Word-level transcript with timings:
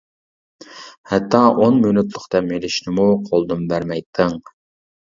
ھەتتا 1.11 1.43
ئون 1.59 1.77
مىنۇتلۇق 1.85 2.27
دەم 2.33 2.51
ئېلىشنىمۇ 2.57 3.09
قولدىن 3.31 3.71
بەرمەيتتىڭ. 3.73 4.39